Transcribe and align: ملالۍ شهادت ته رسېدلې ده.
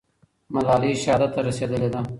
ملالۍ 0.53 0.91
شهادت 1.03 1.29
ته 1.35 1.39
رسېدلې 1.47 1.89
ده. 1.93 1.99